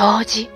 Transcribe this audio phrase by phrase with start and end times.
[0.00, 0.48] 当時、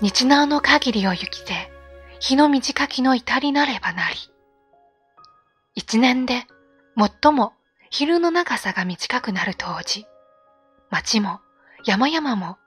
[0.00, 1.72] 日南の限りを行きて、
[2.20, 4.14] 日の短きの至りなればなり。
[5.74, 6.46] 一年で
[6.96, 7.52] 最も
[7.90, 10.06] 昼の長さが短くなる当時、
[10.88, 11.40] 街も
[11.84, 12.58] 山々も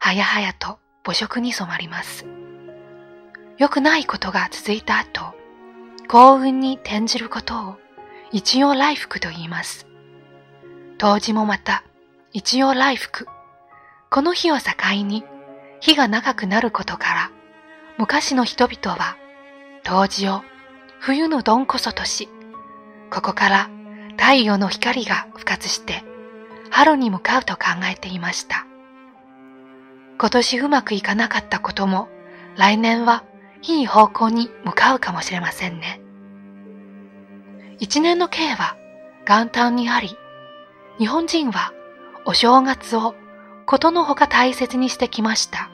[0.00, 2.26] 早々と母色に染まります。
[3.56, 5.32] 良くないことが続いた後、
[6.08, 7.76] 幸運に転じることを
[8.32, 9.86] 一応来福と言います。
[10.98, 11.84] 当時もまた
[12.32, 13.28] 一応来福。
[14.12, 14.64] この日を境
[15.04, 15.22] に
[15.78, 17.30] 日が長くなることから、
[17.96, 19.16] 昔の人々は
[19.84, 20.42] 当時を
[20.98, 22.28] 冬のどんこそとし、
[23.08, 23.70] ここから
[24.18, 26.02] 太陽の光が復活して
[26.70, 28.66] 春に向かうと考えていました。
[30.18, 32.08] 今年うまくいかなかったことも
[32.56, 33.22] 来年は
[33.62, 36.00] いい方向に向かうかもしれませんね。
[37.78, 38.76] 一年の計は
[39.24, 40.16] 元旦にあり、
[40.98, 41.72] 日本人は
[42.24, 43.14] お正月を
[43.70, 45.70] ことのほか大切にしてきました。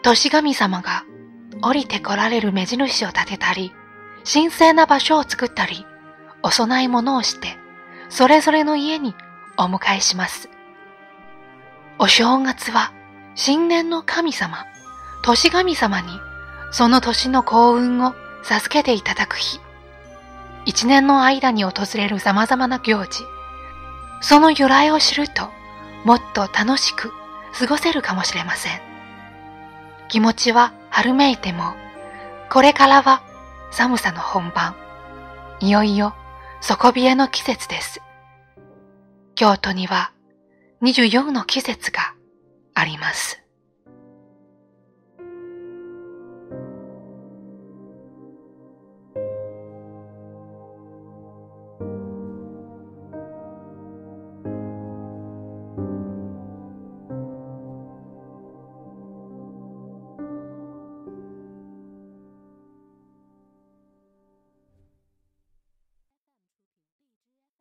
[0.00, 1.04] 年神様が
[1.60, 3.74] 降りて来られる目印を立てたり、
[4.24, 5.84] 神聖な場所を作ったり、
[6.42, 7.58] お供え物をして、
[8.08, 9.14] それぞれの家に
[9.58, 10.48] お迎えします。
[11.98, 12.94] お正月は
[13.34, 14.64] 新年の神様、
[15.22, 16.08] 年神様に
[16.70, 19.60] その年の幸運を授けていただく日。
[20.64, 23.24] 一年の間に訪れる様々な行事。
[24.22, 25.50] その由来を知ると、
[26.04, 27.12] もっと楽しく
[27.58, 28.80] 過ごせるかもしれません。
[30.08, 31.74] 気持ちは春めいても、
[32.50, 33.22] これからは
[33.70, 34.76] 寒さの本番。
[35.60, 36.14] いよいよ
[36.60, 38.00] 底冷えの季節です。
[39.34, 40.12] 京都には
[40.82, 42.14] 24の季節が
[42.74, 43.43] あります。